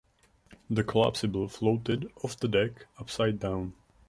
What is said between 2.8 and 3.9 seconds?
upside down.